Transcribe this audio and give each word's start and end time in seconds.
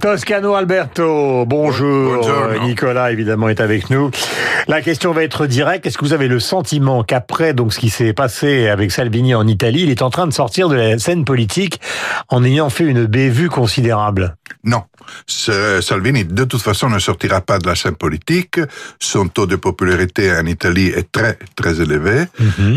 Toscano 0.00 0.54
Alberto, 0.54 1.44
bonjour. 1.46 2.14
Buongiorno. 2.14 2.66
Nicolas 2.66 3.12
évidemment 3.12 3.48
est 3.48 3.60
avec 3.60 3.90
nous. 3.90 4.10
La 4.66 4.80
question 4.80 5.12
va 5.12 5.22
être 5.22 5.46
directe. 5.46 5.86
Est-ce 5.86 5.98
que 5.98 6.04
vous 6.04 6.12
avez 6.12 6.28
le 6.28 6.40
sentiment 6.40 7.02
qu'après 7.02 7.54
donc 7.54 7.72
ce 7.72 7.78
qui 7.78 7.90
s'est 7.90 8.12
passé 8.12 8.68
avec 8.68 8.90
Salvini 8.90 9.34
en 9.34 9.46
Italie, 9.46 9.82
il 9.82 9.90
est 9.90 10.02
en 10.02 10.10
train 10.10 10.26
de 10.26 10.32
sortir 10.32 10.68
de 10.68 10.76
la 10.76 10.98
scène 10.98 11.24
politique 11.24 11.80
en 12.28 12.44
ayant 12.44 12.70
fait 12.70 12.84
une 12.84 13.06
bévue 13.06 13.48
considérable? 13.48 14.36
Non. 14.64 14.82
Salvini, 15.26 16.24
de 16.24 16.44
toute 16.44 16.62
façon, 16.62 16.88
ne 16.88 16.98
sortira 16.98 17.42
pas 17.42 17.58
de 17.58 17.66
la 17.66 17.74
scène 17.74 17.94
politique. 17.94 18.58
Son 18.98 19.28
taux 19.28 19.46
de 19.46 19.56
popularité 19.56 20.32
en 20.32 20.46
Italie 20.46 20.86
est 20.86 21.12
très, 21.12 21.38
très 21.56 21.82
élevé. 21.82 22.24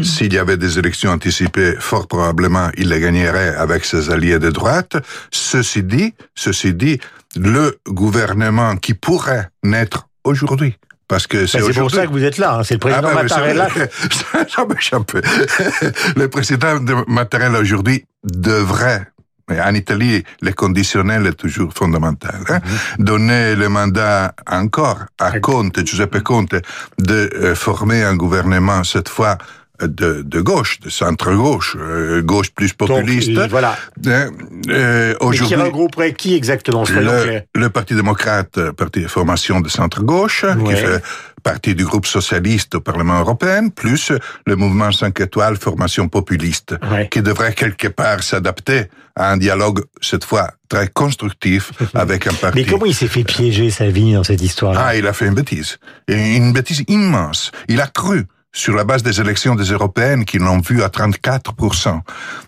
S'il 0.03 0.33
y 0.33 0.37
avait 0.37 0.57
des 0.57 0.77
élections 0.77 1.11
anticipées, 1.11 1.75
fort 1.79 2.07
probablement, 2.07 2.69
il 2.77 2.89
les 2.89 2.99
gagnerait 2.99 3.55
avec 3.55 3.85
ses 3.85 4.09
alliés 4.09 4.39
de 4.39 4.49
droite. 4.49 4.97
Ceci 5.31 5.83
dit, 5.83 6.13
ceci 6.35 6.73
dit, 6.73 6.99
le 7.37 7.77
gouvernement 7.87 8.75
qui 8.77 8.93
pourrait 8.93 9.49
naître 9.63 10.07
aujourd'hui, 10.23 10.77
parce 11.07 11.27
que 11.27 11.45
c'est 11.47 11.59
Ben, 11.59 11.73
pour 11.73 11.91
ça 11.91 12.05
que 12.05 12.11
vous 12.11 12.23
êtes 12.23 12.37
là. 12.37 12.55
hein. 12.57 12.63
C'est 12.63 12.75
le 12.75 12.79
président 12.79 13.09
Ah 13.11 13.15
ben 13.15 13.23
Mattarella. 13.23 13.67
Ça 14.49 14.65
m'échappe. 14.65 15.13
Le 16.15 16.27
président 16.27 16.79
de 16.79 16.95
Mattarella 17.07 17.59
aujourd'hui 17.59 18.05
devrait 18.23 19.07
mais 19.49 19.61
en 19.61 19.73
Italie, 19.75 20.25
le 20.41 20.51
conditionnel 20.51 21.25
est 21.25 21.31
toujours 21.31 21.71
fondamental. 21.73 22.35
hein. 22.49 22.59
Donner 22.99 23.55
le 23.55 23.69
mandat 23.69 24.35
encore 24.45 25.05
à 25.19 25.39
Conte, 25.39 25.85
Giuseppe 25.85 26.19
Conte, 26.21 26.55
de 26.99 27.29
euh, 27.33 27.55
former 27.55 28.03
un 28.03 28.17
gouvernement, 28.17 28.83
cette 28.83 29.07
fois, 29.07 29.37
de, 29.81 30.21
de 30.23 30.41
gauche, 30.41 30.79
de 30.79 30.89
centre-gauche, 30.89 31.75
euh, 31.79 32.21
gauche 32.21 32.51
plus 32.51 32.75
Donc, 32.77 32.89
populiste. 32.89 33.27
il- 33.29 33.47
voilà. 33.49 33.77
Hein, 34.07 34.29
euh, 34.69 35.09
Mais 35.09 35.15
qui 35.19 35.23
Aujourd'hui, 35.25 35.55
regrouperait 35.55 36.13
qui 36.13 36.35
exactement 36.35 36.83
le, 36.89 37.41
le 37.55 37.69
Parti 37.69 37.93
démocrate, 37.95 38.57
euh, 38.57 38.71
parti 38.73 39.01
de 39.01 39.07
formation 39.07 39.59
de 39.61 39.69
centre-gauche, 39.69 40.43
Ouais. 40.43 40.73
qui 40.75 40.81
fait 40.81 41.03
partie 41.43 41.75
du 41.75 41.85
groupe 41.85 42.05
socialiste 42.05 42.75
au 42.75 42.81
Parlement 42.81 43.19
européen, 43.19 43.69
plus 43.69 44.11
le 44.45 44.55
mouvement 44.55 44.91
5 44.91 45.19
étoiles, 45.21 45.57
formation 45.57 46.09
populiste, 46.09 46.75
Ouais. 46.91 47.07
qui 47.09 47.21
devrait 47.21 47.53
quelque 47.53 47.87
part 47.87 48.23
s'adapter 48.23 48.85
à 49.15 49.31
un 49.31 49.37
dialogue, 49.37 49.81
cette 50.01 50.25
fois, 50.25 50.51
très 50.69 50.87
constructif 50.89 51.71
avec 51.93 52.27
un 52.27 52.33
parti. 52.33 52.59
Mais 52.59 52.65
comment 52.65 52.85
il 52.85 52.93
s'est 52.95 53.07
fait 53.07 53.23
piéger 53.23 53.69
Salvini 53.71 54.13
dans 54.15 54.23
cette 54.23 54.41
histoire-là? 54.41 54.83
Ah, 54.87 54.95
il 54.95 55.07
a 55.07 55.13
fait 55.13 55.25
une 55.27 55.33
bêtise. 55.35 55.77
Une 56.07 56.51
bêtise 56.53 56.83
immense. 56.87 57.51
Il 57.67 57.79
a 57.81 57.87
cru, 57.87 58.25
sur 58.57 58.75
la 58.75 58.83
base 58.83 59.03
des 59.03 59.21
élections 59.21 59.55
des 59.55 59.71
européennes 59.71 60.25
qui 60.25 60.39
l'ont 60.39 60.59
vu 60.59 60.81
à 60.81 60.87
34%, 60.87 62.01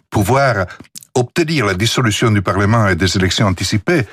pouvoir 0.09 0.65
obtenir 1.13 1.65
la 1.65 1.75
dissolution 1.75 2.31
du 2.31 2.41
Parlement 2.41 2.87
et 2.87 2.95
des 2.95 3.15
élections 3.15 3.45
anticipées. 3.47 4.05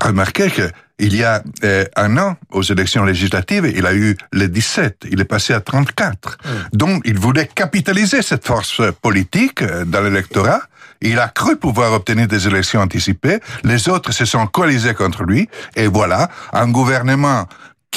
Remarquez 0.00 0.50
que 0.50 0.70
il 1.00 1.16
y 1.16 1.24
a 1.24 1.42
euh, 1.64 1.84
un 1.96 2.16
an, 2.18 2.36
aux 2.52 2.62
élections 2.62 3.04
législatives, 3.04 3.66
il 3.74 3.84
a 3.84 3.94
eu 3.94 4.16
les 4.32 4.46
17, 4.46 5.06
il 5.10 5.20
est 5.20 5.24
passé 5.24 5.52
à 5.52 5.60
34. 5.60 6.38
Donc, 6.72 7.02
il 7.04 7.18
voulait 7.18 7.48
capitaliser 7.48 8.22
cette 8.22 8.46
force 8.46 8.80
politique 9.02 9.62
euh, 9.62 9.84
dans 9.84 10.02
l'électorat. 10.02 10.62
Il 11.02 11.18
a 11.18 11.26
cru 11.26 11.56
pouvoir 11.56 11.92
obtenir 11.92 12.28
des 12.28 12.46
élections 12.46 12.80
anticipées. 12.80 13.40
Les 13.64 13.88
autres 13.88 14.12
se 14.12 14.24
sont 14.24 14.46
coalisés 14.46 14.94
contre 14.94 15.24
lui. 15.24 15.48
Et 15.74 15.88
voilà, 15.88 16.30
un 16.52 16.70
gouvernement 16.70 17.48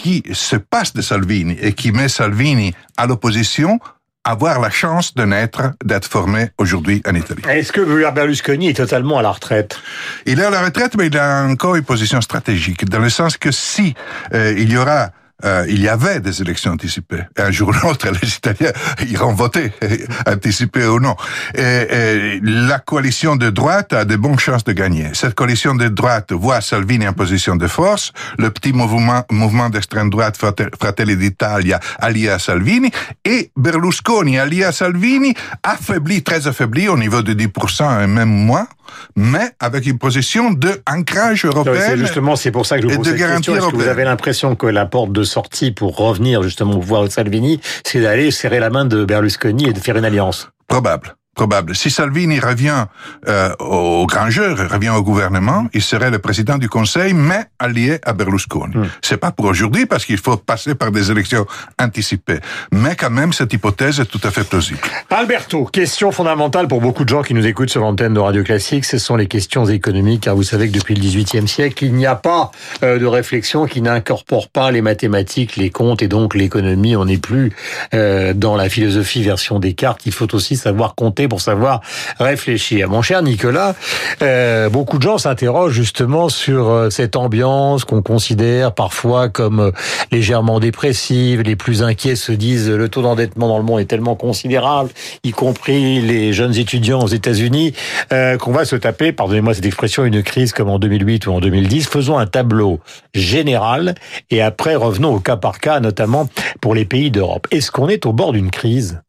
qui 0.01 0.23
se 0.31 0.55
passe 0.55 0.93
de 0.93 1.01
Salvini 1.01 1.57
et 1.59 1.73
qui 1.73 1.91
met 1.91 2.07
Salvini 2.07 2.73
à 2.97 3.07
l'opposition 3.07 3.79
avoir 4.23 4.59
la 4.59 4.69
chance 4.69 5.13
de 5.15 5.23
naître, 5.23 5.71
d'être 5.83 6.05
formé 6.05 6.49
aujourd'hui 6.57 7.01
en 7.07 7.15
Italie. 7.15 7.41
Est-ce 7.47 7.71
que 7.71 8.11
Berlusconi 8.11 8.67
est 8.69 8.73
totalement 8.73 9.17
à 9.19 9.21
la 9.21 9.31
retraite? 9.31 9.79
Il 10.25 10.39
est 10.41 10.43
à 10.43 10.49
la 10.49 10.65
retraite, 10.65 10.95
mais 10.97 11.07
il 11.07 11.17
a 11.17 11.43
encore 11.43 11.77
une 11.77 11.83
position 11.83 12.19
stratégique, 12.19 12.83
dans 12.85 12.99
le 12.99 13.09
sens 13.09 13.37
que 13.37 13.51
si 13.51 13.95
euh, 14.33 14.53
il 14.57 14.69
y 14.71 14.77
aura 14.77 15.11
euh, 15.45 15.65
il 15.69 15.81
y 15.81 15.87
avait 15.87 16.19
des 16.19 16.41
élections 16.41 16.71
anticipées. 16.71 17.21
Et 17.37 17.41
un 17.41 17.51
jour 17.51 17.69
ou 17.69 17.73
l'autre, 17.87 18.07
les 18.21 18.27
Italiens 18.29 18.71
iront 19.07 19.33
voter, 19.33 19.71
anticipées 20.27 20.85
ou 20.85 20.99
non. 20.99 21.15
Et, 21.55 21.61
et 21.61 22.39
la 22.43 22.79
coalition 22.79 23.35
de 23.35 23.49
droite 23.49 23.93
a 23.93 24.05
de 24.05 24.15
bonnes 24.15 24.39
chances 24.39 24.63
de 24.63 24.71
gagner. 24.73 25.09
Cette 25.13 25.35
coalition 25.35 25.75
de 25.75 25.87
droite 25.89 26.31
voit 26.31 26.61
Salvini 26.61 27.07
en 27.07 27.13
position 27.13 27.55
de 27.55 27.67
force, 27.67 28.11
le 28.37 28.49
petit 28.49 28.73
mouvement, 28.73 29.23
mouvement 29.31 29.69
d'extrême 29.69 30.09
droite 30.09 30.37
Frate- 30.37 30.75
Fratelli 30.79 31.15
d'Italia 31.17 31.79
allié 31.99 32.29
à 32.29 32.39
Salvini, 32.39 32.91
et 33.25 33.51
Berlusconi 33.55 34.39
allié 34.39 34.63
à 34.63 34.71
Salvini, 34.71 35.33
affaibli, 35.63 36.23
très 36.23 36.47
affaibli 36.47 36.87
au 36.87 36.97
niveau 36.97 37.21
de 37.21 37.33
10% 37.33 38.03
et 38.03 38.07
même 38.07 38.29
moins, 38.29 38.67
mais 39.15 39.51
avec 39.59 39.85
une 39.85 39.97
position 39.97 40.51
de 40.51 40.81
ancrage 40.89 41.45
Non, 41.45 41.51
européen. 41.51 41.81
C'est 41.87 41.97
justement, 41.97 42.35
c'est 42.35 42.51
pour 42.51 42.65
ça 42.65 42.77
que 42.77 42.83
je 42.83 42.87
vous 42.87 42.95
pose 43.01 43.07
cette 43.07 43.17
question. 43.17 43.55
Est-ce 43.55 43.67
que 43.67 43.75
vous 43.75 43.87
avez 43.87 44.03
l'impression 44.05 44.55
que 44.55 44.65
la 44.67 44.85
porte 44.85 45.11
de 45.11 45.23
sortie 45.27 45.71
pour 45.71 45.95
revenir 45.95 46.41
justement 46.41 46.75
de 47.07 47.11
Salvini, 47.11 47.59
c'est 47.85 48.01
d'aller 48.01 48.31
serrer 48.31 48.59
la 48.59 48.69
main 48.69 48.85
de 48.85 49.05
Berlusconi 49.05 49.67
et 49.67 49.73
de 49.73 49.79
faire 49.79 49.97
une 49.97 50.05
alliance 50.05 50.49
Probable. 50.67 51.16
Probable. 51.37 51.75
Si 51.75 51.91
Salvini 51.91 52.39
revient 52.39 52.85
euh, 53.27 53.53
au 53.59 54.07
grand 54.07 54.31
jeu, 54.31 54.53
revient 54.53 54.89
au 54.89 55.03
gouvernement, 55.03 55.67
il 55.71 55.83
serait 55.83 56.09
le 56.09 56.17
président 56.17 56.57
du 56.57 56.67
Conseil, 56.67 57.13
mais 57.13 57.45
allié 57.59 57.99
à 58.03 58.13
Berlusconi. 58.13 58.73
C'est 59.03 59.17
pas 59.17 59.29
pour 59.29 59.45
aujourd'hui 59.45 59.85
parce 59.85 60.03
qu'il 60.03 60.17
faut 60.17 60.37
passer 60.37 60.73
par 60.73 60.91
des 60.91 61.11
élections 61.11 61.45
anticipées. 61.79 62.39
Mais 62.71 62.95
quand 62.95 63.11
même, 63.11 63.33
cette 63.33 63.53
hypothèse 63.53 63.99
est 63.99 64.05
tout 64.05 64.19
à 64.23 64.31
fait 64.31 64.45
plausible. 64.45 64.79
Alberto, 65.11 65.65
question 65.65 66.11
fondamentale 66.11 66.67
pour 66.67 66.81
beaucoup 66.81 67.03
de 67.03 67.09
gens 67.09 67.21
qui 67.21 67.35
nous 67.35 67.45
écoutent 67.45 67.69
sur 67.69 67.81
l'antenne 67.81 68.15
de 68.15 68.19
Radio 68.19 68.41
Classique, 68.43 68.85
ce 68.85 68.97
sont 68.97 69.15
les 69.15 69.27
questions 69.27 69.67
économiques, 69.67 70.21
car 70.21 70.35
vous 70.35 70.41
savez 70.41 70.67
que 70.67 70.73
depuis 70.73 70.95
le 70.95 71.01
XVIIIe 71.01 71.47
siècle, 71.47 71.85
il 71.85 71.93
n'y 71.93 72.07
a 72.07 72.15
pas 72.15 72.49
euh, 72.81 72.97
de 72.97 73.05
réflexion 73.05 73.67
qui 73.67 73.83
n'incorpore 73.83 74.49
pas 74.49 74.71
les 74.71 74.81
mathématiques, 74.81 75.55
les 75.55 75.69
comptes 75.69 76.01
et 76.01 76.07
donc 76.07 76.33
l'économie. 76.33 76.95
On 76.95 77.05
n'est 77.05 77.19
plus 77.19 77.53
euh, 77.93 78.33
dans 78.33 78.55
la 78.55 78.69
philosophie 78.69 79.21
version 79.21 79.59
Descartes. 79.59 80.01
Il 80.07 80.13
faut 80.13 80.33
aussi 80.33 80.55
savoir 80.55 80.95
compter 80.95 81.26
pour 81.27 81.41
savoir 81.41 81.81
réfléchir. 82.19 82.89
Mon 82.89 83.01
cher 83.01 83.21
Nicolas, 83.21 83.75
euh, 84.21 84.69
beaucoup 84.69 84.97
de 84.97 85.03
gens 85.03 85.17
s'interrogent 85.17 85.73
justement 85.73 86.29
sur 86.29 86.69
euh, 86.69 86.89
cette 86.89 87.15
ambiance 87.15 87.85
qu'on 87.85 88.01
considère 88.01 88.73
parfois 88.73 89.29
comme 89.29 89.59
euh, 89.59 89.71
légèrement 90.11 90.59
dépressive. 90.59 91.41
Les 91.41 91.55
plus 91.55 91.83
inquiets 91.83 92.15
se 92.15 92.31
disent 92.31 92.69
le 92.69 92.89
taux 92.89 93.01
d'endettement 93.01 93.47
dans 93.47 93.57
le 93.57 93.63
monde 93.63 93.79
est 93.79 93.85
tellement 93.85 94.15
considérable, 94.15 94.89
y 95.23 95.31
compris 95.31 96.01
les 96.01 96.33
jeunes 96.33 96.55
étudiants 96.55 97.01
aux 97.01 97.07
États-Unis, 97.07 97.73
euh, 98.11 98.37
qu'on 98.37 98.51
va 98.51 98.65
se 98.65 98.75
taper, 98.75 99.11
pardonnez-moi 99.11 99.53
cette 99.53 99.65
expression, 99.65 100.05
une 100.05 100.23
crise 100.23 100.53
comme 100.53 100.69
en 100.69 100.79
2008 100.79 101.27
ou 101.27 101.33
en 101.33 101.39
2010. 101.39 101.87
Faisons 101.87 102.17
un 102.17 102.25
tableau 102.25 102.79
général 103.13 103.95
et 104.29 104.41
après 104.41 104.75
revenons 104.75 105.15
au 105.15 105.19
cas 105.19 105.37
par 105.37 105.59
cas, 105.59 105.79
notamment 105.79 106.29
pour 106.61 106.75
les 106.75 106.85
pays 106.85 107.11
d'Europe. 107.11 107.47
Est-ce 107.51 107.71
qu'on 107.71 107.89
est 107.89 108.05
au 108.05 108.13
bord 108.13 108.33
d'une 108.33 108.51
crise? 108.51 109.01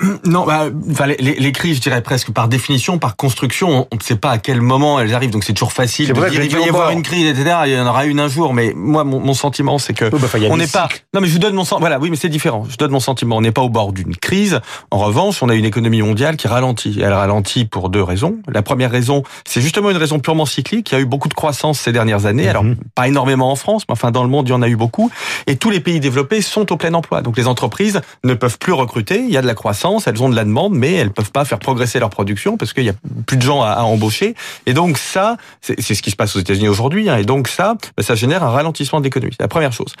Non, 0.24 0.44
bah, 0.46 0.66
enfin, 0.90 1.06
les, 1.06 1.16
les- 1.16 1.52
crises, 1.52 1.76
je 1.76 1.80
dirais 1.82 2.02
presque 2.02 2.30
par 2.32 2.48
définition, 2.48 2.98
par 2.98 3.16
construction, 3.16 3.86
on 3.92 3.96
ne 3.96 4.00
sait 4.02 4.16
pas 4.16 4.30
à 4.30 4.38
quel 4.38 4.60
moment 4.60 4.98
elles 4.98 5.14
arrivent, 5.14 5.30
donc 5.30 5.44
c'est 5.44 5.52
toujours 5.52 5.72
facile 5.72 6.08
de 6.08 6.12
dire 6.28 6.42
il 6.44 6.50
va 6.50 6.60
y 6.60 6.68
avoir 6.68 6.90
une 6.90 7.02
crise, 7.02 7.26
etc. 7.26 7.56
Il 7.66 7.72
y 7.72 7.78
en 7.78 7.86
aura 7.86 8.04
une 8.06 8.20
un 8.20 8.28
jour, 8.28 8.54
mais 8.54 8.72
moi, 8.74 9.04
mon, 9.04 9.20
mon 9.20 9.34
sentiment, 9.34 9.78
c'est 9.78 9.92
que 9.94 10.06
Oui, 10.06 10.18
bah, 10.20 10.28
on 10.50 10.56
n'est 10.56 10.66
pas. 10.66 10.88
Non, 11.12 11.20
mais 11.20 11.28
je 11.28 11.32
vous 11.34 11.38
donne 11.38 11.54
mon 11.54 11.64
sentiment. 11.64 11.80
Voilà, 11.80 11.98
oui, 11.98 12.10
mais 12.10 12.16
c'est 12.16 12.28
différent. 12.28 12.66
Je 12.68 12.76
donne 12.76 12.90
mon 12.90 13.00
sentiment. 13.00 13.36
On 13.36 13.40
n'est 13.40 13.52
pas 13.52 13.62
au 13.62 13.68
bord 13.68 13.92
d'une 13.92 14.16
crise. 14.16 14.60
En 14.90 14.98
revanche, 14.98 15.42
on 15.42 15.48
a 15.48 15.54
une 15.54 15.64
économie 15.64 16.02
mondiale 16.02 16.36
qui 16.36 16.48
ralentit. 16.48 16.98
Elle 17.00 17.12
ralentit 17.12 17.64
pour 17.66 17.88
deux 17.88 18.02
raisons. 18.02 18.36
La 18.48 18.62
première 18.62 18.90
raison, 18.90 19.22
c'est 19.46 19.60
justement 19.60 19.90
une 19.90 19.96
raison 19.96 20.18
purement 20.18 20.46
cyclique. 20.46 20.90
Il 20.90 20.94
y 20.94 20.98
a 20.98 21.00
eu 21.00 21.06
beaucoup 21.06 21.28
de 21.28 21.34
croissance 21.34 21.78
ces 21.78 21.92
dernières 21.92 22.26
années. 22.26 22.48
Alors, 22.48 22.64
Mhm. 22.64 22.76
pas 22.94 23.06
énormément 23.08 23.50
en 23.50 23.56
France, 23.56 23.82
mais 23.88 23.92
enfin, 23.92 24.10
dans 24.10 24.22
le 24.22 24.28
monde, 24.30 24.48
il 24.48 24.52
y 24.52 24.54
en 24.54 24.62
a 24.62 24.68
eu 24.68 24.76
beaucoup. 24.76 25.10
Et 25.46 25.56
tous 25.56 25.70
les 25.70 25.80
pays 25.80 26.00
développés 26.00 26.40
sont 26.42 26.72
au 26.72 26.76
plein 26.76 26.94
emploi. 26.94 27.20
Donc, 27.22 27.36
les 27.36 27.46
entreprises 27.46 28.00
ne 28.24 28.34
peuvent 28.34 28.58
plus 28.58 28.72
recruter. 28.72 29.18
Il 29.20 29.30
y 29.30 29.36
a 29.36 29.42
de 29.42 29.46
la 29.46 29.54
croissance, 29.54 29.83
elles 30.06 30.22
ont 30.22 30.28
de 30.28 30.36
la 30.36 30.44
demande, 30.44 30.74
mais 30.74 30.92
elles 30.94 31.12
peuvent 31.12 31.30
pas 31.32 31.44
faire 31.44 31.58
progresser 31.58 31.98
leur 31.98 32.10
production 32.10 32.56
parce 32.56 32.72
qu'il 32.72 32.84
y 32.84 32.88
a 32.88 32.94
plus 33.26 33.36
de 33.36 33.42
gens 33.42 33.62
à, 33.62 33.70
à 33.70 33.82
embaucher. 33.82 34.34
Et 34.66 34.72
donc, 34.72 34.98
ça, 34.98 35.36
c'est 35.60 35.80
ce 35.80 36.02
qui 36.02 36.10
se 36.10 36.16
passe 36.16 36.34
aux 36.36 36.40
États-Unis 36.40 36.68
aujourd'hui. 36.68 37.08
hein. 37.10 37.18
Et 37.18 37.24
donc, 37.24 37.48
ça, 37.48 37.76
bah, 37.96 38.02
ça 38.02 38.14
génère 38.14 38.42
un 38.42 38.50
ralentissement 38.50 39.00
de 39.00 39.04
l'économie. 39.04 39.32
C'est 39.36 39.42
la 39.42 39.48
première 39.48 39.72
chose. 39.72 39.94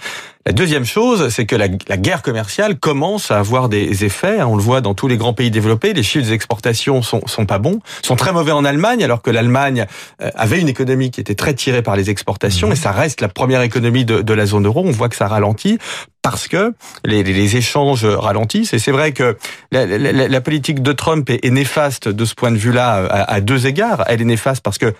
La 0.46 0.52
deuxième 0.52 0.84
chose, 0.84 1.28
c'est 1.28 1.46
que 1.46 1.56
la, 1.56 1.68
la 1.88 1.96
guerre 1.96 2.22
commerciale 2.22 2.78
commence 2.78 3.30
à 3.30 3.38
avoir 3.38 3.68
des 3.68 4.04
effets. 4.04 4.40
hein. 4.40 4.46
On 4.46 4.56
le 4.56 4.62
voit 4.62 4.80
dans 4.80 4.94
tous 4.94 5.08
les 5.08 5.16
grands 5.16 5.32
pays 5.32 5.50
développés. 5.50 5.92
Les 5.92 6.02
chiffres 6.02 6.24
des 6.26 6.32
exportations 6.32 7.02
sont, 7.02 7.26
sont 7.26 7.46
pas 7.46 7.58
bons, 7.58 7.80
sont 8.02 8.16
très 8.16 8.32
mauvais 8.32 8.52
en 8.52 8.64
Allemagne, 8.64 9.02
alors 9.04 9.22
que 9.22 9.30
l'Allemagne 9.30 9.86
euh, 10.22 10.30
avait 10.34 10.60
une 10.60 10.68
économie 10.68 11.10
qui 11.10 11.20
était 11.20 11.34
très 11.34 11.54
tirée 11.54 11.82
par 11.82 11.96
les 11.96 12.10
exportations, 12.10 12.72
et 12.72 12.76
ça 12.76 12.92
reste 12.92 13.20
la 13.20 13.28
première 13.28 13.62
économie 13.62 14.04
de, 14.04 14.22
de 14.22 14.34
la 14.34 14.46
zone 14.46 14.66
euro. 14.66 14.82
On 14.84 14.90
voit 14.90 15.08
que 15.08 15.16
ça 15.16 15.28
ralentit 15.28 15.78
parce 16.24 16.48
que 16.48 16.72
les, 17.04 17.56
échanges 17.56 18.06
ralentissent. 18.06 18.72
Et 18.72 18.78
c'est 18.78 18.92
vrai 18.92 19.12
que 19.12 19.36
la, 19.70 20.40
politique 20.40 20.82
de 20.82 20.92
Trump 20.92 21.28
est, 21.28 21.50
néfaste 21.50 22.08
de 22.08 22.24
ce 22.24 22.34
point 22.34 22.50
de 22.50 22.56
vue-là 22.56 22.96
euh, 22.96 23.08
à, 23.10 23.42
deux 23.42 23.66
égards. 23.66 24.04
Elle 24.06 24.22
est 24.22 24.24
néfaste 24.24 24.62
parce 24.62 24.78
que 24.78 24.94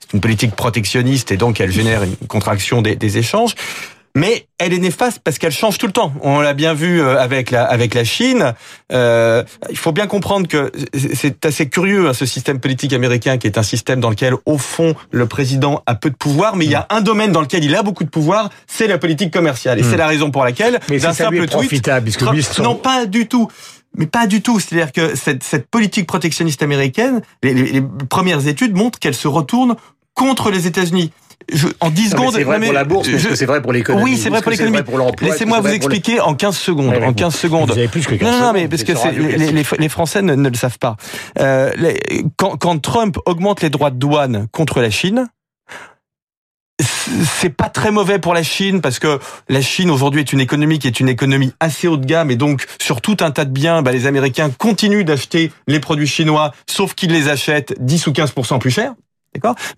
c'est 0.00 0.14
une 0.14 0.22
politique 0.22 0.56
protectionniste 0.56 1.32
et 1.32 1.36
donc 1.36 1.60
elle 1.60 1.70
génère 1.70 2.02
une 2.02 2.16
contraction 2.28 2.80
des 2.80 3.18
échanges. 3.18 3.54
Mais 4.16 4.46
elle 4.58 4.72
est 4.72 4.78
néfaste 4.78 5.20
parce 5.24 5.38
qu'elle 5.38 5.52
change 5.52 5.78
tout 5.78 5.86
le 5.86 5.92
temps. 5.92 6.12
On 6.22 6.40
l'a 6.40 6.54
bien 6.54 6.72
vu 6.74 7.00
euh, 7.00 7.18
avec 7.20 7.50
la 7.50 7.64
avec 7.64 7.94
la 7.94 8.04
Chine. 8.04 8.54
Euh, 8.92 9.42
il 9.70 9.76
faut 9.76 9.92
bien 9.92 10.06
comprendre 10.06 10.46
que 10.46 10.70
c'est 10.94 11.44
assez 11.44 11.68
curieux 11.68 12.08
hein, 12.08 12.14
ce 12.14 12.24
système 12.26 12.60
politique 12.60 12.92
américain 12.92 13.38
qui 13.38 13.46
est 13.46 13.58
un 13.58 13.62
système 13.62 14.00
dans 14.00 14.10
lequel 14.10 14.34
au 14.46 14.58
fond 14.58 14.94
le 15.10 15.26
président 15.26 15.82
a 15.86 15.94
peu 15.94 16.10
de 16.10 16.16
pouvoir, 16.16 16.56
mais 16.56 16.64
il 16.64 16.70
y 16.70 16.76
a 16.76 16.86
un 16.90 17.00
domaine 17.00 17.32
dans 17.32 17.40
lequel 17.40 17.64
il 17.64 17.74
a 17.74 17.82
beaucoup 17.82 18.04
de 18.04 18.08
pouvoir, 18.10 18.50
c'est 18.66 18.86
la 18.86 18.98
politique 18.98 19.32
commerciale. 19.32 19.78
Et 19.78 19.82
c'est 19.82 19.96
la 19.96 20.06
raison 20.06 20.30
pour 20.30 20.44
laquelle 20.44 20.80
d'un 20.98 21.08
simple 21.24 21.36
tweet, 21.68 21.70
Trump- 22.18 22.34
lui, 22.36 22.42
son- 22.42 22.62
non 22.62 22.74
pas 22.76 23.06
du 23.06 23.26
tout. 23.26 23.48
Mais 23.96 24.06
pas 24.06 24.26
du 24.26 24.42
tout. 24.42 24.58
C'est-à-dire 24.58 24.90
que 24.90 25.14
cette, 25.14 25.44
cette 25.44 25.68
politique 25.68 26.06
protectionniste 26.06 26.62
américaine, 26.64 27.22
les, 27.44 27.54
les- 27.54 27.70
les 27.72 27.82
premières 28.08 28.46
études 28.48 28.74
montrent 28.76 28.98
qu'elle 28.98 29.14
se 29.14 29.28
retourne 29.28 29.76
contre 30.14 30.50
les 30.50 30.66
États-Unis. 30.66 31.12
Je, 31.52 31.68
en 31.80 31.90
10 31.90 32.14
Non, 32.14 32.18
mais 32.22 32.26
secondes. 32.26 32.34
c'est 32.34 32.42
vrai 32.44 32.58
non, 32.58 32.64
pour 32.66 32.72
la 32.74 32.84
bourse, 32.84 33.08
je- 33.08 33.34
c'est 33.34 33.46
vrai 33.46 33.60
pour 33.62 33.72
l'économie 33.72 34.02
Oui, 34.04 34.16
c'est 34.16 34.28
vrai 34.30 34.40
pour 34.42 34.50
l'économie. 34.50 34.78
Laissez-moi 35.20 35.60
vous 35.60 35.66
le- 35.68 35.74
expliquer 35.74 36.20
en 36.20 36.34
15 36.34 36.56
secondes. 36.56 36.88
Ouais, 36.90 37.02
en 37.04 37.08
vous- 37.08 37.14
15 37.14 37.34
secondes. 37.36 37.70
vous 37.70 37.78
avez 37.78 37.88
plus 37.88 38.06
que 38.06 38.14
15 38.14 38.30
non, 38.40 38.46
non, 38.46 38.52
mais 38.52 38.68
parce 38.68 38.82
que 38.84 38.92
les, 38.92 39.36
les, 39.36 39.62
Classique. 39.62 39.78
les 39.80 39.88
Français 39.88 40.22
ne, 40.22 40.34
ne 40.34 40.48
le 40.48 40.54
savent 40.56 40.78
pas. 40.78 40.96
Euh, 41.38 41.70
les- 41.76 42.24
quand, 42.36 42.56
quand 42.56 42.78
Trump 42.80 43.16
augmente 43.26 43.60
les 43.62 43.70
droits 43.70 43.90
de 43.90 43.96
douane 43.98 44.46
contre 44.52 44.80
la 44.80 44.90
Chine, 44.90 45.28
c'est 47.40 47.50
pas 47.50 47.68
très 47.68 47.90
mauvais 47.92 48.18
pour 48.18 48.34
la 48.34 48.42
Chine 48.42 48.80
parce 48.80 48.98
que 48.98 49.20
la 49.48 49.60
Chine 49.60 49.90
aujourd'hui 49.90 50.20
est 50.22 50.32
une 50.32 50.40
économie 50.40 50.78
qui 50.78 50.88
est 50.88 50.98
une 50.98 51.08
économie 51.08 51.52
assez 51.60 51.86
haut 51.86 51.96
de 51.96 52.06
gamme 52.06 52.30
et 52.30 52.36
donc 52.36 52.64
sur 52.80 53.00
tout 53.00 53.16
un 53.20 53.30
tas 53.30 53.44
de 53.44 53.50
biens, 53.50 53.82
bah, 53.82 53.92
les 53.92 54.06
Américains 54.06 54.50
continuent 54.50 55.04
d'acheter 55.04 55.52
les 55.68 55.78
produits 55.78 56.06
chinois, 56.08 56.52
sauf 56.68 56.94
qu'ils 56.94 57.12
les 57.12 57.28
achètent 57.28 57.74
10 57.78 58.06
ou 58.08 58.12
15% 58.12 58.58
plus 58.58 58.70
cher. 58.72 58.94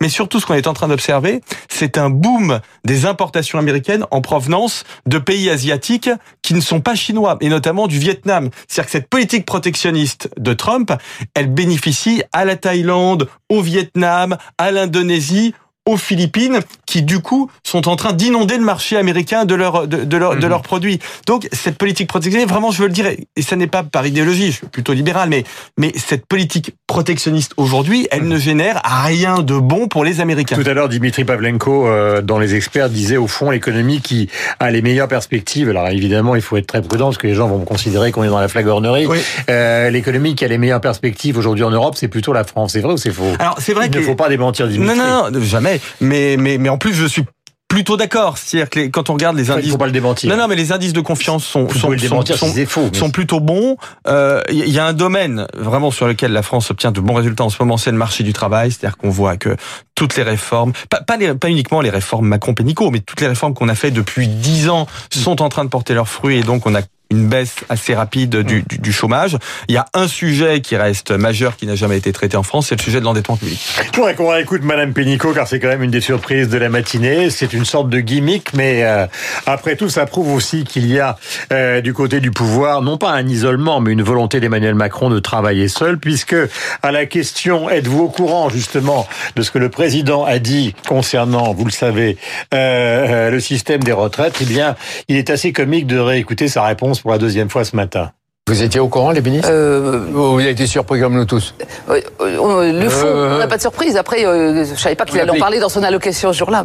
Mais 0.00 0.08
surtout, 0.08 0.41
ce 0.41 0.47
qu'on 0.47 0.55
est 0.55 0.67
en 0.67 0.75
train 0.75 0.88
d'observer, 0.88 1.41
c'est 1.69 1.99
un 1.99 2.11
boom 2.11 2.61
des 2.85 3.06
importations 3.06 3.58
américaines 3.58 4.05
en 4.11 4.20
provenance 4.20 4.85
de 5.06 5.19
pays 5.19 5.50
asiatiques 5.50 6.11
qui 6.43 6.55
ne 6.55 6.61
sont 6.61 6.81
pas 6.81 6.94
chinois, 6.94 7.37
et 7.41 7.49
notamment 7.49 7.87
du 7.87 7.99
Vietnam. 7.99 8.50
C'est-à-dire 8.69 8.87
que 8.87 8.93
cette 8.93 9.08
politique 9.08 9.47
protectionniste 9.47 10.29
de 10.38 10.53
Trump, 10.53 10.93
elle 11.35 11.53
bénéficie 11.53 12.23
à 12.32 12.44
la 12.44 12.56
Thaïlande, 12.56 13.29
au 13.49 13.61
Vietnam, 13.61 14.37
à 14.58 14.70
l'Indonésie, 14.70 15.55
aux 15.87 15.97
Philippines, 15.97 16.61
qui 16.85 17.03
du 17.03 17.21
coup 17.21 17.50
sont 17.65 17.88
en 17.88 17.97
train 17.97 18.12
d'inonder 18.12 18.56
le 18.59 18.65
marché 18.65 18.97
américain 18.97 19.44
de 19.44 19.55
leurs 19.55 19.87
de, 19.87 20.05
de, 20.05 20.17
leur- 20.17 20.37
de 20.37 20.47
leurs 20.47 20.62
produits. 20.62 20.99
Donc 21.27 21.49
cette 21.53 21.79
politique 21.79 22.09
protectionniste, 22.09 22.50
vraiment, 22.50 22.71
je 22.73 22.83
veux 22.83 22.88
le 22.88 22.93
dire, 22.93 23.06
et 23.06 23.43
ça 23.43 23.55
n'est 23.56 23.67
pas 23.69 23.83
par 23.85 24.05
idéologie, 24.06 24.47
je 24.53 24.56
suis 24.59 24.67
plutôt 24.67 24.93
libéral, 24.93 25.29
mais 25.29 25.44
mais 25.79 25.93
cette 25.97 26.27
politique 26.27 26.75
protectionniste 26.87 27.53
aujourd'hui, 27.56 28.09
elle 28.11 28.27
ne 28.27 28.37
génère 28.38 28.81
rien 28.85 29.38
de 29.43 29.59
bon 29.59 29.87
pour 29.88 30.05
les 30.05 30.21
Américains. 30.21 30.56
Tout 30.56 30.69
à 30.69 30.75
l'heure, 30.75 30.88
Dimitri 30.88 31.25
Pavlenko, 31.25 31.87
euh, 31.87 32.21
dans 32.23 32.38
Les 32.38 32.55
Experts, 32.55 32.91
disait 32.91 33.17
au 33.17 33.27
fond 33.29 33.50
l'économie 33.50 34.00
qui 34.00 34.29
a 34.59 34.71
les 34.71 34.83
meilleures 34.83 35.09
perspectives. 35.09 35.69
Alors 35.71 35.88
évidemment, 35.88 36.35
il 36.35 36.43
faut 36.43 36.56
être 36.56 36.67
très 36.67 36.83
prudent 36.83 37.06
parce 37.06 37.19
que 37.19 37.27
les 37.29 37.35
gens 37.35 37.47
vont 37.49 37.61
considérer 37.61 38.11
qu'on 38.12 38.25
est 38.25 38.29
dans 38.29 38.41
la 38.41 38.49
flagornerie. 38.49 39.06
Oui. 39.06 39.19
Euh, 39.50 39.91
l'économie 39.91 40.35
qui 40.35 40.44
a 40.44 40.49
les 40.49 40.59
meilleures 40.59 40.81
perspectives 40.81 41.38
aujourd'hui 41.38 41.62
en 41.65 41.71
Europe, 41.71 41.94
c'est 41.97 42.09
plutôt 42.09 42.33
la 42.33 42.43
France. 42.44 42.73
C'est 42.73 42.81
vrai 42.81 42.94
ou 42.94 42.97
c'est 42.97 43.12
faux? 43.12 43.25
Alors 43.38 43.56
c'est 43.61 43.73
vrai 43.73 43.87
Il 43.87 43.93
que 43.93 43.99
ne 43.99 44.03
faut 44.05 44.15
pas 44.17 44.29
démentir 44.29 44.67
Dimitri. 44.67 44.97
non, 44.99 45.05
non, 45.05 45.31
non, 45.31 45.41
jamais. 45.44 45.75
Mais 46.00 46.37
mais 46.38 46.58
mais 46.58 46.69
en 46.69 46.78
plus, 46.78 46.94
je 46.94 47.06
suis 47.06 47.25
plutôt 47.69 47.96
d'accord. 47.96 48.38
C'est-à-dire 48.38 48.70
que 48.70 48.78
les- 48.78 48.90
quand 48.90 49.11
on 49.11 49.14
regarde 49.14 49.37
les 49.37 49.46
il 49.46 49.50
indices, 49.50 49.73
faut 49.73 49.76
pas 49.76 49.87
le 49.87 49.93
démentir. 49.93 50.31
non, 50.31 50.37
non, 50.40 50.46
mais 50.46 50.55
les 50.55 50.70
indices 50.70 50.93
de 50.93 51.00
confiance 51.00 51.44
sont 51.44 51.69
sont 51.69 51.78
sont, 51.78 51.90
démentir 51.94 52.38
sont- 52.38 52.46
si 52.46 52.55
c'est 52.55 52.64
faux. 52.67 52.88
mais 52.93 52.96
sont 52.99 53.11
plutôt 53.11 53.40
bons. 53.40 53.76
Euh, 54.06 54.40
Il 54.50 54.69
y 54.70 54.78
a 54.78 54.87
un 54.87 54.93
domaine 54.93 55.46
vraiment 55.56 55.90
sur 55.90 56.06
lequel 56.06 56.31
la 56.32 56.43
France 56.43 56.70
obtient 56.70 56.93
de 56.93 57.00
bons 57.00 57.14
résultats 57.14 57.43
en 57.44 57.50
ce 57.50 57.56
moment, 57.61 57.76
c'est 57.76 57.90
le 57.90 57.96
marché 57.99 58.23
du 58.23 58.32
travail. 58.32 58.70
C'est-à-dire 58.70 58.96
qu'on 58.96 59.11
voit 59.11 59.37
que 59.37 59.56
toutes 59.96 60.17
les 60.17 60.23
réformes, 60.23 60.73
pas, 60.90 61.00
pas, 61.00 61.17
les- 61.17 61.34
pas 61.34 61.49
uniquement 61.50 61.81
les 61.81 61.90
réformes 61.90 62.28
Macron-Pénicaud, 62.28 62.90
mais 62.93 63.00
toutes 63.00 63.20
les 63.20 63.26
réformes 63.28 63.52
qu'on 63.55 63.69
a 63.69 63.75
fait 63.75 63.90
depuis 63.90 64.28
dix 64.28 64.69
ans 64.69 64.87
sont 65.11 65.43
en 65.43 65.49
train 65.49 65.64
de 65.64 65.69
porter 65.70 65.93
leurs 65.94 66.08
fruits 66.08 66.37
et 66.38 66.43
donc 66.44 66.67
on 66.67 66.75
a 66.76 66.82
une 67.11 67.29
baisse 67.29 67.56
assez 67.69 67.94
rapide 67.94 68.37
du, 68.37 68.62
du, 68.62 68.79
du 68.79 68.93
chômage. 68.93 69.37
Il 69.69 69.75
y 69.75 69.79
a 69.79 69.87
un 69.94 70.08
sujet 70.08 70.61
qui 70.61 70.76
reste 70.76 71.12
majeur, 71.12 71.56
qui 71.56 71.67
n'a 71.67 71.75
jamais 71.75 71.97
été 71.97 72.12
traité 72.12 72.37
en 72.37 72.43
France, 72.43 72.69
c'est 72.69 72.76
le 72.76 72.82
sujet 72.82 73.00
de 73.00 73.05
l'endettement 73.05 73.37
public. 73.37 73.61
Je 73.93 73.97
voudrais 73.97 74.14
qu'on 74.14 74.31
réécoute 74.31 74.62
Madame 74.62 74.93
Pénicaud, 74.93 75.32
car 75.32 75.47
c'est 75.47 75.61
quand 75.61 75.69
même 75.69 75.82
une 75.82 75.91
des 75.91 76.00
surprises 76.00 76.49
de 76.49 76.58
la 76.58 76.69
matinée. 76.69 77.31
C'est 77.31 77.53
une 77.53 77.64
sorte 77.64 77.88
de 77.88 78.00
gimmick, 78.00 78.53
mais 78.55 78.85
euh, 78.85 79.06
après 79.47 79.76
tout, 79.76 79.88
ça 79.88 80.06
prouve 80.06 80.32
aussi 80.32 80.64
qu'il 80.64 80.87
y 80.87 80.99
a 80.99 81.17
euh, 81.53 81.81
du 81.81 81.93
côté 81.93 82.20
du 82.20 82.31
pouvoir, 82.31 82.82
non 82.82 82.99
pas 82.99 83.12
un 83.12 83.26
isolement, 83.26 83.81
mais 83.81 83.93
une 83.93 84.02
volonté 84.02 84.41
d'Emmanuel 84.41 84.75
Macron 84.75 85.11
de 85.11 85.19
travailler 85.19 85.69
seul, 85.69 85.99
puisque 85.99 86.37
à 86.82 86.93
la 86.93 87.06
question, 87.06 87.70
êtes-vous 87.70 88.05
au 88.05 88.09
courant 88.09 88.49
justement 88.49 89.06
de 89.35 89.43
ce 89.43 89.50
que 89.50 89.59
le 89.59 89.69
président 89.69 90.25
a 90.25 90.38
dit 90.38 90.75
concernant, 90.88 91.52
vous 91.52 91.64
le 91.64 91.70
savez, 91.70 92.17
euh, 92.55 92.56
euh, 92.56 93.31
le 93.31 93.41
système 93.41 93.82
des 93.82 93.93
retraites 93.93 94.38
Eh 94.41 94.44
bien, 94.44 94.76
il 95.09 95.17
est 95.17 95.31
assez 95.31 95.52
comique 95.52 95.87
de 95.87 95.99
réécouter 95.99 96.49
sa 96.49 96.64
réponse 96.64 96.95
pour 97.00 97.10
la 97.12 97.19
deuxième 97.19 97.48
fois 97.50 97.64
ce 97.64 97.75
matin. 97.76 98.10
Vous 98.48 98.62
étiez 98.62 98.78
au 98.78 98.87
courant, 98.88 99.10
les 99.10 99.22
ministres 99.22 99.48
Euh, 99.50 100.06
Vous 100.12 100.38
avez 100.38 100.50
été 100.50 100.66
surpris 100.69 101.00
comme 101.00 101.14
nous 101.14 101.25
tous. 101.25 101.54
euh, 101.90 102.00
euh, 102.20 102.72
le 102.72 102.88
fond, 102.88 103.06
Euh, 103.08 103.34
on 103.34 103.38
n'a 103.38 103.48
pas 103.48 103.56
de 103.56 103.62
surprise. 103.62 103.96
Après, 103.96 104.25
euh, 104.25 104.64
je 104.64 104.75
savais 104.81 104.94
pas 104.94 105.04
qu'il 105.04 105.19
allait 105.19 105.32
en 105.32 105.37
parler 105.38 105.58
dans 105.58 105.69
son 105.69 105.82
allocation 105.82 106.32
ce 106.32 106.38
jour-là. 106.38 106.64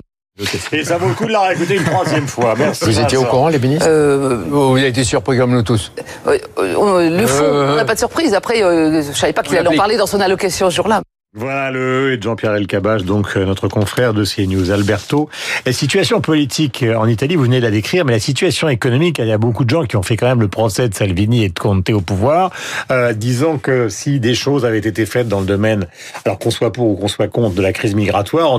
Et 0.72 0.84
ça 0.86 0.98
vaut 0.98 1.08
le 1.10 1.14
coup 1.14 1.26
de 1.26 1.32
la 1.32 1.42
réécouter 1.42 1.76
une 1.78 1.84
troisième 1.84 2.28
fois. 2.28 2.54
Merci. 2.58 2.86
Vous 2.86 3.00
étiez 3.00 3.18
au 3.18 3.26
courant, 3.26 3.50
les 3.50 3.60
ministres 3.60 3.88
Euh, 3.90 4.44
Vous 4.48 4.78
avez 4.78 4.88
été 4.88 5.04
surpris 5.04 5.38
comme 5.38 5.52
nous 5.52 5.64
tous. 5.64 5.92
euh, 6.28 6.38
euh, 6.60 7.10
le 7.10 7.26
fond, 7.28 7.44
Euh, 7.44 7.74
on 7.74 7.76
n'a 7.76 7.86
pas 7.86 7.94
de 7.96 8.00
surprise. 8.00 8.34
Après, 8.34 8.64
euh, 8.64 9.02
je 9.02 9.12
savais 9.18 9.34
pas 9.34 9.42
qu'il 9.44 9.58
allait 9.58 9.68
en 9.68 9.76
parler 9.76 9.98
dans 9.98 10.06
son 10.06 10.20
allocation 10.22 10.70
ce 10.70 10.76
jour-là. 10.76 11.02
Voilà 11.34 11.72
le 11.72 12.12
et 12.12 12.18
de 12.18 12.24
Jean-Pierre 12.24 12.56
Elkabbach, 12.56 13.04
donc 13.04 13.38
euh, 13.38 13.46
notre 13.46 13.70
confrère 13.70 14.14
de 14.14 14.26
CNews, 14.26 14.70
Alberto. 14.70 15.30
La 15.66 15.72
situation 15.72 16.20
politique 16.20 16.84
euh, 16.84 16.96
en 16.96 17.08
Italie, 17.08 17.38
vous 17.38 17.44
venez 17.44 17.60
de 17.60 17.64
la 17.64 17.72
décrire, 17.72 18.04
mais 18.04 18.12
la 18.12 18.20
situation 18.20 18.68
économique, 18.68 19.18
il 19.18 19.28
y 19.28 19.32
a 19.32 19.38
beaucoup 19.38 19.64
de 19.64 19.70
gens 19.70 19.86
qui 19.86 19.96
ont 19.96 20.04
fait 20.04 20.18
quand 20.18 20.26
même 20.28 20.42
le 20.42 20.50
procès 20.50 20.90
de 20.90 20.94
Salvini 20.94 21.46
et 21.46 21.48
de 21.48 21.58
Conte 21.58 21.90
au 21.92 22.02
pouvoir, 22.02 22.52
euh, 22.92 23.14
disant 23.14 23.60
que 23.60 23.88
si 23.88 24.20
des 24.20 24.36
choses 24.36 24.66
avaient 24.66 24.80
été 24.80 25.06
faites 25.06 25.30
dans 25.30 25.40
le 25.40 25.46
domaine, 25.46 25.88
alors 26.26 26.38
qu'on 26.38 26.52
soit 26.52 26.74
pour 26.74 26.90
ou 26.90 26.96
qu'on 26.98 27.08
soit 27.08 27.30
contre 27.30 27.56
de 27.56 27.62
la 27.62 27.72
crise 27.72 27.96
migratoire, 27.96 28.52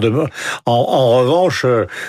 en, 0.65 1.19
revanche, 1.19 1.67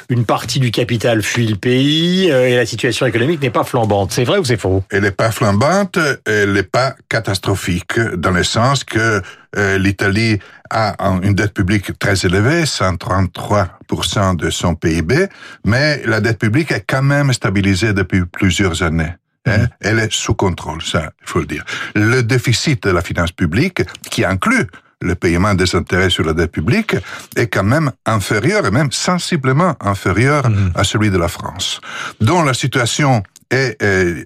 une 0.08 0.24
partie 0.24 0.62
du 0.62 0.72
capital 0.72 1.24
fuit 1.24 1.46
le 1.46 1.58
pays 1.58 2.30
et 2.30 2.56
la 2.56 2.66
situation 2.66 3.06
économique 3.06 3.42
n'est 3.42 3.50
pas 3.50 3.66
flambante. 3.66 4.14
C'est 4.14 4.24
vrai 4.24 4.38
ou 4.38 4.46
c'est 4.46 4.56
faux? 4.56 4.82
Elle 4.92 5.02
n'est 5.02 5.12
pas 5.12 5.32
flambante, 5.32 6.00
elle 6.26 6.54
n'est 6.54 6.64
pas 6.64 6.96
catastrophique, 7.10 8.00
dans 8.16 8.32
le 8.32 8.46
sens 8.46 8.86
que 8.86 9.22
euh, 9.58 9.78
l'Italie 9.78 10.40
a 10.70 10.96
un- 11.08 11.22
une 11.22 11.36
dette 11.36 11.54
publique 11.54 11.98
très 12.00 12.26
élevée, 12.26 12.66
133% 12.66 14.34
de 14.36 14.50
son 14.50 14.76
PIB, 14.76 15.28
mais 15.66 16.02
la 16.06 16.20
dette 16.22 16.40
publique 16.40 16.72
est 16.72 16.84
quand 16.88 17.04
même 17.04 17.32
stabilisée 17.34 17.94
depuis 17.94 18.26
plusieurs 18.26 18.82
années. 18.84 19.14
hein? 19.46 19.68
Elle 19.82 20.00
est 20.00 20.12
sous 20.12 20.34
contrôle, 20.36 20.82
ça, 20.82 21.12
il 21.22 21.28
faut 21.30 21.40
le 21.40 21.46
dire. 21.46 21.66
Le 21.96 22.22
déficit 22.24 22.84
de 22.84 22.92
la 22.92 23.02
finance 23.02 23.32
publique, 23.32 23.84
qui 24.10 24.24
inclut 24.26 24.68
le 25.04 25.16
paiement 25.16 25.54
des 25.54 25.76
intérêts 25.76 26.10
sur 26.10 26.24
la 26.24 26.34
dette 26.34 26.52
publique, 26.52 26.96
est 27.36 27.48
quand 27.48 27.64
même 27.64 27.92
inférieur, 28.06 28.66
et 28.66 28.72
même 28.72 28.92
sensiblement 28.92 29.76
inférieur 29.82 30.44
à 30.76 30.84
celui 30.84 31.10
de 31.10 31.18
la 31.18 31.28
France. 31.28 31.82
dont 32.20 32.44
la 32.44 32.54
situation 32.54 33.24
est 33.50 33.78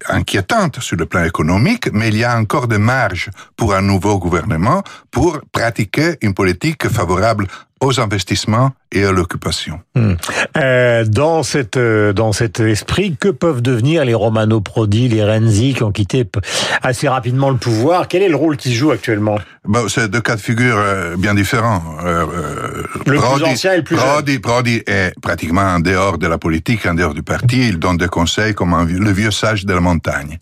inquiétante 0.07 0.79
sur 0.79 0.95
le 0.95 1.05
plan 1.05 1.23
économique, 1.23 1.89
mais 1.91 2.09
il 2.09 2.17
y 2.17 2.23
a 2.23 2.37
encore 2.37 2.67
des 2.67 2.77
marges 2.77 3.29
pour 3.57 3.73
un 3.73 3.81
nouveau 3.81 4.19
gouvernement 4.19 4.83
pour 5.11 5.41
pratiquer 5.51 6.15
une 6.21 6.33
politique 6.33 6.87
favorable 6.87 7.47
aux 7.81 7.99
investissements 7.99 8.71
et 8.91 9.03
à 9.03 9.11
l'occupation. 9.11 9.79
Euh, 10.55 11.03
dans 11.05 11.43
cette 11.43 11.77
euh, 11.77 12.13
dans 12.13 12.31
cet 12.31 12.59
esprit, 12.59 13.15
que 13.19 13.29
peuvent 13.29 13.61
devenir 13.61 14.05
les 14.05 14.13
Romano 14.13 14.61
Prodi, 14.61 15.09
les 15.09 15.23
Renzi 15.23 15.73
qui 15.73 15.83
ont 15.83 15.91
quitté 15.91 16.25
assez 16.81 17.07
rapidement 17.07 17.49
le 17.49 17.57
pouvoir? 17.57 18.07
Quel 18.07 18.23
est 18.23 18.29
le 18.29 18.35
rôle 18.35 18.57
qu'ils 18.57 18.73
jouent 18.73 18.91
actuellement? 18.91 19.39
Bon, 19.65 19.87
c'est 19.89 20.09
deux 20.09 20.21
cas 20.21 20.35
de 20.35 20.41
figure 20.41 20.77
euh, 20.77 21.17
bien 21.17 21.33
différents. 21.33 21.83
Le 22.03 23.03
plus 23.03 23.19
ancien 23.19 23.73
et 23.73 23.77
le 23.77 23.83
plus 23.83 23.97
jeune. 23.97 24.05
Prodi, 24.05 24.39
Prodi 24.39 24.83
est 24.87 25.13
pratiquement 25.21 25.61
en 25.75 25.79
dehors 25.79 26.17
de 26.17 26.27
la 26.27 26.37
politique, 26.37 26.85
en 26.85 26.93
dehors 26.93 27.13
du 27.13 27.23
parti. 27.23 27.67
Il 27.67 27.79
donne 27.79 27.97
des 27.97 28.07
conseils 28.07 28.53
comme 28.53 28.73
un 28.73 28.85
le 28.85 29.11
vieux 29.11 29.31
sage 29.31 29.65
de 29.65 29.73
la 29.73 29.81
montagne. 29.81 30.37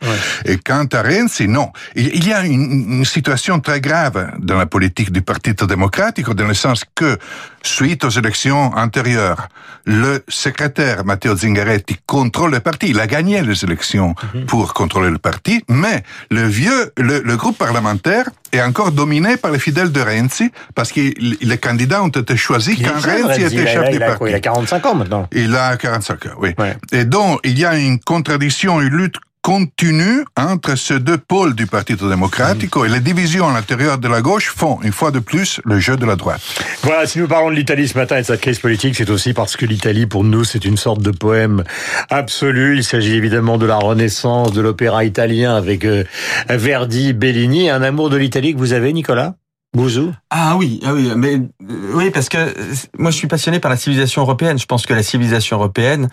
Et 0.45 0.57
quant 0.57 0.85
à 0.93 1.01
Renzi, 1.01 1.47
non. 1.47 1.71
Il, 1.95 2.07
il 2.13 2.27
y 2.27 2.33
a 2.33 2.45
une, 2.45 2.99
une 2.99 3.05
situation 3.05 3.59
très 3.59 3.81
grave 3.81 4.31
dans 4.39 4.57
la 4.57 4.67
politique 4.67 5.11
du 5.11 5.21
Partito 5.21 5.65
Democratico, 5.65 6.33
dans 6.33 6.47
le 6.47 6.53
sens 6.53 6.83
que, 6.93 7.17
suite 7.63 8.03
aux 8.03 8.09
élections 8.09 8.34
antérieures, 8.75 9.47
le 9.85 10.23
secrétaire 10.27 11.05
Matteo 11.05 11.35
Zingaretti 11.35 11.97
contrôle 12.05 12.51
le 12.51 12.59
parti. 12.59 12.89
Il 12.89 12.99
a 12.99 13.07
gagné 13.07 13.41
les 13.41 13.63
élections 13.63 14.15
Mhm. 14.33 14.45
pour 14.45 14.73
contrôler 14.73 15.09
le 15.11 15.17
parti, 15.19 15.63
mais 15.69 16.03
le 16.31 16.43
vieux, 16.47 16.91
le, 16.97 17.21
le 17.21 17.37
groupe 17.37 17.57
parlementaire 17.57 18.25
est 18.51 18.61
encore 18.61 18.91
dominé 18.91 19.37
par 19.37 19.51
les 19.51 19.59
fidèles 19.59 19.91
de 19.91 20.01
Renzi, 20.01 20.51
parce 20.75 20.91
que 20.91 21.01
les 21.19 21.57
candidats 21.57 22.01
ont 22.03 22.07
été 22.09 22.35
choisis 22.37 22.77
Il 22.79 22.85
quand 22.87 22.99
jeune, 22.99 23.25
Renzi 23.25 23.43
était 23.43 23.67
chef 23.67 23.89
du 23.91 23.99
parti. 23.99 24.23
Il 24.27 24.35
a 24.35 24.39
45 24.39 24.85
ans 24.85 24.95
maintenant. 24.95 25.27
Il 25.31 25.55
a 25.55 25.77
45 25.77 26.25
ans, 26.27 26.29
oui. 26.39 26.53
Ouais. 26.57 26.75
Et 26.91 27.05
donc, 27.05 27.39
il 27.43 27.57
y 27.59 27.65
a 27.65 27.75
une 27.77 27.99
contradiction, 27.99 28.81
une 28.81 28.89
lutte 28.89 29.17
continue 29.45 30.25
entre 30.35 30.75
ces 30.75 30.99
deux 30.99 31.19
pôles 31.19 31.53
du 31.53 31.67
Partito 31.67 32.09
Democratico 32.09 32.83
et 32.83 32.89
les 32.89 32.99
divisions 32.99 33.47
à 33.47 33.53
l'intérieur 33.53 33.99
de 33.99 34.07
la 34.07 34.23
gauche 34.23 34.49
font, 34.49 34.79
une 34.81 34.91
fois 34.91 35.11
de 35.11 35.19
plus, 35.19 35.61
le 35.65 35.79
jeu 35.79 35.97
de 35.97 36.05
la 36.07 36.15
droite. 36.15 36.41
Voilà, 36.81 37.05
si 37.05 37.19
nous 37.19 37.27
parlons 37.27 37.51
de 37.51 37.55
l'Italie 37.55 37.87
ce 37.87 37.95
matin 37.95 38.17
et 38.17 38.21
de 38.21 38.25
cette 38.25 38.41
crise 38.41 38.57
politique, 38.57 38.95
c'est 38.95 39.11
aussi 39.11 39.33
parce 39.33 39.55
que 39.55 39.67
l'Italie, 39.67 40.07
pour 40.07 40.23
nous, 40.23 40.45
c'est 40.45 40.65
une 40.65 40.77
sorte 40.77 41.03
de 41.03 41.11
poème 41.11 41.63
absolu. 42.09 42.77
Il 42.77 42.83
s'agit 42.83 43.13
évidemment 43.13 43.59
de 43.59 43.67
la 43.67 43.75
renaissance 43.75 44.51
de 44.51 44.61
l'opéra 44.61 45.05
italien 45.05 45.55
avec 45.55 45.85
euh, 45.85 46.05
Verdi, 46.49 47.13
Bellini. 47.13 47.69
Un 47.69 47.83
amour 47.83 48.09
de 48.09 48.17
l'Italie 48.17 48.55
que 48.55 48.57
vous 48.57 48.73
avez, 48.73 48.93
Nicolas 48.93 49.35
Bouzou? 49.75 50.11
Ah 50.31 50.55
oui, 50.57 50.79
ah 50.83 50.91
oui, 50.91 51.11
mais 51.15 51.35
euh, 51.35 51.91
oui, 51.93 52.09
parce 52.09 52.29
que 52.29 52.37
euh, 52.37 52.53
moi 52.97 53.11
je 53.11 53.17
suis 53.17 53.27
passionné 53.27 53.59
par 53.59 53.69
la 53.69 53.77
civilisation 53.77 54.23
européenne. 54.23 54.57
Je 54.57 54.65
pense 54.65 54.87
que 54.87 54.93
la 54.95 55.03
civilisation 55.03 55.57
européenne, 55.57 56.09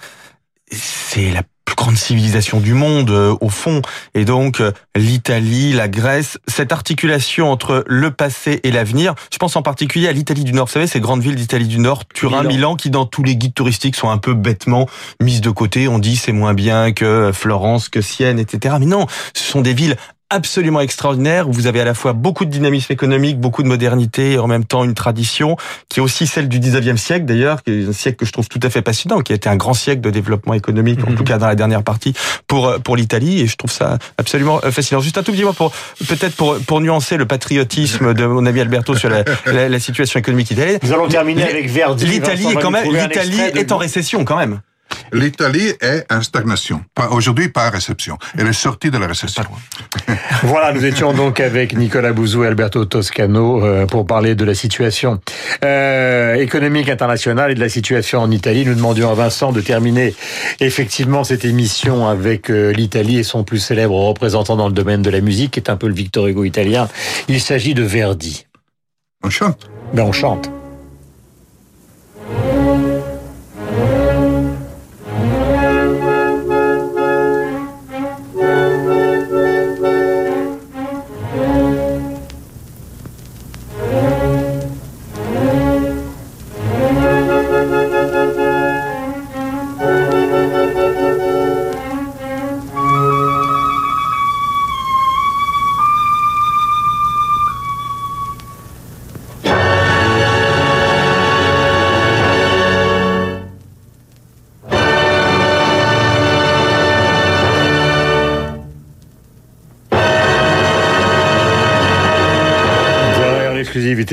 c'est 0.71 1.31
la 1.31 1.45
plus 1.73 1.85
grande 1.85 1.97
civilisation 1.97 2.61
du 2.61 2.75
monde 2.75 3.11
euh, 3.11 3.35
au 3.41 3.49
fond 3.49 3.83
et 4.15 4.25
donc 4.25 4.61
euh, 4.61 4.73
l'Italie, 4.95 5.73
la 5.73 5.89
Grèce, 5.89 6.39
cette 6.47 6.71
articulation 6.71 7.51
entre 7.51 7.83
le 7.87 8.11
passé 8.11 8.61
et 8.63 8.71
l'avenir. 8.71 9.15
Je 9.33 9.39
pense 9.39 9.57
en 9.57 9.63
particulier 9.63 10.09
à 10.09 10.13
l'Italie 10.13 10.45
du 10.45 10.53
Nord. 10.53 10.67
Vous 10.67 10.73
savez, 10.73 10.87
ces 10.87 11.01
grandes 11.01 11.23
villes 11.23 11.37
d'Italie 11.37 11.67
du 11.67 11.79
Nord, 11.79 12.05
Turin, 12.07 12.43
Milan. 12.43 12.53
Milan. 12.53 12.77
qui 12.77 12.91
dans 12.91 13.07
tous 13.07 13.23
les 13.23 13.37
guides 13.37 13.55
touristiques 13.55 13.97
sont 13.97 14.11
un 14.11 14.19
peu 14.19 14.35
bêtement 14.35 14.87
mises 15.21 15.41
de 15.41 15.51
côté. 15.51 15.89
On 15.89 15.99
dit 15.99 16.17
c'est 16.17 16.33
moins 16.33 16.55
bien 16.55 16.93
que 16.93 17.31
Florence, 17.33 17.89
que 17.89 18.01
Sienne, 18.01 18.39
etc. 18.39 18.77
Mais 18.79 18.87
non, 18.87 19.07
ce 19.35 19.43
sont 19.43 19.61
des 19.63 19.75
villes 19.75 19.97
absolument 20.33 20.81
extraordinaires 20.81 21.49
où 21.49 21.53
vous 21.53 21.67
avez 21.67 21.81
à 21.81 21.85
la 21.85 21.93
fois 21.95 22.15
beaucoup 22.15 22.47
de 22.47 22.51
dynamisme 22.51 22.93
économique, 22.93 23.39
beaucoup 23.39 23.63
de 23.63 23.69
modernité 23.69 24.33
et 24.33 24.39
en 24.39 24.47
même 24.47 24.65
temps 24.65 24.83
une 24.83 24.95
tradition 24.95 25.57
qui 25.89 26.01
est 26.01 26.03
aussi 26.03 26.27
celle 26.27 26.49
du 26.49 26.59
19e 26.59 26.97
siècle 26.97 27.27
d'ailleurs, 27.27 27.63
qui 27.63 27.71
est 27.71 27.89
un 27.89 27.93
siècle 27.93 28.17
que 28.17 28.27
je 28.27 28.33
trouve 28.33 28.49
tout 28.49 28.61
à 28.63 28.71
fait 28.71 28.81
passionnant, 28.81 29.21
qui 29.21 29.33
a 29.33 29.37
été 29.37 29.49
un 29.49 29.57
grand 29.57 29.75
siècle 29.75 30.01
de 30.01 30.11
développement 30.11 30.55
économique, 30.55 31.01
en 31.07 31.15
tout 31.15 31.25
cas 31.25 31.37
dans 31.37 31.47
la 31.47 31.55
dernière 31.55 31.83
partie 31.83 32.15
pour 32.47 32.67
euh, 32.67 32.79
pour 32.79 32.97
l'Italie 32.97 33.41
et 33.43 33.47
je 33.47 33.57
trouve 33.57 33.71
ça 33.71 33.99
absolument 34.17 34.61
euh, 34.65 34.71
fascinant. 34.71 35.01
Juste 35.01 35.19
un 35.19 35.23
tout 35.23 35.33
petit 35.33 35.45
mot 35.45 35.53
pour 35.53 35.73
peut-être 36.09 36.35
pour 36.35 36.59
pour 36.61 36.81
nuancer 36.81 37.19
le 37.19 37.27
patriotisme 37.27 38.15
de 38.15 38.25
mon 38.25 38.47
ami 38.47 38.61
Alberto 38.61 38.95
sur 38.95 39.11
la, 39.11 39.25
la, 39.47 39.69
la 39.69 39.79
situation 39.81 40.19
économique 40.19 40.51
italienne. 40.51 40.79
Nous 40.83 40.93
allons 40.93 41.09
terminer 41.09 41.45
avec 41.45 41.69
Verdi. 41.69 42.07
L'Italie 42.07 42.47
est 42.47 42.55
quand 42.55 42.71
même 42.71 42.91
l'Italie 42.91 43.41
est 43.55 43.71
en 43.71 43.77
récession 43.77 44.25
quand 44.25 44.37
même. 44.37 44.61
L'Italie 45.13 45.73
est 45.81 46.07
en 46.11 46.23
stagnation. 46.23 46.83
Aujourd'hui, 47.11 47.49
pas 47.49 47.69
en 47.69 47.71
réception. 47.71 48.17
Elle 48.39 48.47
est 48.47 48.55
sortie 48.55 48.91
de 48.91 48.99
la 48.99 49.07
récession. 49.07 49.45
Voilà, 50.45 50.73
nous 50.73 50.85
étions 50.85 51.13
donc 51.13 51.39
avec 51.39 51.77
Nicolas 51.77 52.13
Bouzou 52.13 52.43
et 52.45 52.49
Alberto 52.49 52.85
Toscano 52.85 53.65
euh, 53.65 53.87
pour 53.87 54.07
parler 54.07 54.35
de 54.35 54.45
la 54.45 54.55
situation 54.55 55.21
euh, 55.65 56.35
économique 56.35 56.89
internationale 56.89 57.53
et 57.53 57.55
de 57.55 57.61
la 57.61 57.69
situation 57.69 58.21
en 58.21 58.31
Italie. 58.31 58.65
Nous 58.65 58.75
demandions 58.75 59.11
à 59.11 59.15
Vincent 59.15 59.53
de 59.53 59.61
terminer 59.61 60.15
effectivement 60.61 61.23
cette 61.23 61.45
émission 61.45 62.09
avec 62.09 62.51
euh, 62.51 62.73
l'Italie 62.73 63.19
et 63.19 63.23
son 63.23 63.45
plus 63.45 63.59
célèbre 63.59 63.95
représentant 63.95 64.57
dans 64.57 64.69
le 64.69 64.75
domaine 64.75 65.03
de 65.03 65.11
la 65.11 65.21
musique, 65.21 65.53
qui 65.53 65.61
est 65.61 65.71
un 65.71 65.77
peu 65.77 65.87
le 65.87 65.95
Victor 65.95 66.27
Hugo 66.27 66.45
italien. 66.45 66.89
Il 67.29 67.41
s'agit 67.41 67.75
de 67.75 67.83
Verdi. 67.83 68.47
On 69.23 69.31
chante. 69.31 69.71
Ben 69.95 70.03
on 70.03 70.13
chante. 70.13 70.52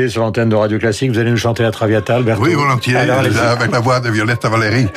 Sur 0.09 0.21
l'antenne 0.21 0.49
de 0.49 0.55
Radio 0.55 0.77
Classique, 0.79 1.11
vous 1.11 1.19
allez 1.19 1.31
nous 1.31 1.37
chanter 1.37 1.63
la 1.63 1.71
Traviata, 1.71 2.15
Alberto 2.15 2.43
Oui, 2.43 2.53
volontiers, 2.53 2.95
Alors, 2.95 3.19
avec 3.19 3.71
la 3.71 3.79
voix 3.79 3.99
de 3.99 4.09
Violette 4.09 4.45
Valérie. 4.45 4.87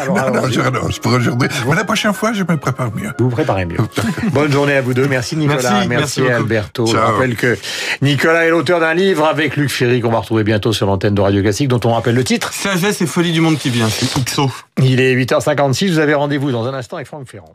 Alors, 0.00 0.18
alors, 0.18 0.42
non, 0.42 0.48
je 0.90 1.00
pour 1.00 1.12
aujourd'hui. 1.12 1.48
Mais 1.68 1.74
la 1.74 1.84
prochaine 1.84 2.12
fois, 2.12 2.32
je 2.32 2.42
me 2.42 2.56
prépare 2.56 2.90
mieux. 2.94 3.10
Vous 3.18 3.26
vous 3.26 3.30
préparez 3.30 3.64
mieux. 3.64 3.78
Bonne 4.32 4.52
journée 4.52 4.76
à 4.76 4.82
vous 4.82 4.94
deux. 4.94 5.06
Merci 5.06 5.36
Nicolas. 5.36 5.84
Merci. 5.86 6.22
Alberto. 6.26 6.86
Je 6.86 6.96
rappelle 6.96 7.36
que 7.36 7.56
Nicolas 8.02 8.46
est 8.46 8.50
l'auteur 8.50 8.80
d'un 8.80 8.94
livre 8.94 9.26
avec 9.26 9.56
Luc 9.56 9.70
Ferry 9.70 10.00
qu'on 10.00 10.10
va 10.10 10.18
retrouver 10.18 10.44
bientôt 10.44 10.72
sur 10.72 10.86
l'antenne 10.86 11.14
de 11.14 11.20
Radio 11.20 11.42
Classique 11.42 11.68
dont 11.68 11.80
on 11.84 11.92
rappelle 11.92 12.14
le 12.14 12.24
titre. 12.24 12.52
Sagesse 12.52 13.00
et 13.00 13.06
folie 13.06 13.32
du 13.32 13.40
monde 13.40 13.58
qui 13.58 13.70
vient, 13.70 13.88
c'est 13.88 14.22
XO. 14.24 14.50
Il 14.82 15.00
est 15.00 15.14
8h56. 15.14 15.90
Vous 15.90 15.98
avez 15.98 16.14
rendez-vous 16.14 16.52
dans 16.52 16.66
un 16.66 16.74
instant 16.74 16.96
avec 16.96 17.06
Franck 17.06 17.28
Ferrand. 17.28 17.54